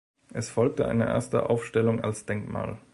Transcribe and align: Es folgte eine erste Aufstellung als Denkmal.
Es 0.33 0.49
folgte 0.49 0.87
eine 0.87 1.05
erste 1.05 1.51
Aufstellung 1.51 2.01
als 2.01 2.25
Denkmal. 2.25 2.79